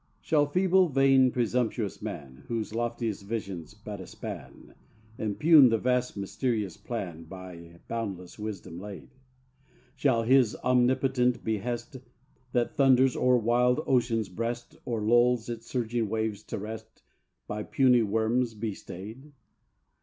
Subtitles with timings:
[0.19, 4.73] Shall feeble, vain, presumptuous man Whose loftiest vision's but a span,
[5.19, 9.09] Impugn the vast mysterious plan By boundless wisdom laid?
[9.95, 11.97] Shall His omnipotent behest,
[12.51, 17.03] That thunders o'er wild ocean's breast, Or lulls its surging waves to rest,
[17.45, 19.33] By puny worms be stayed?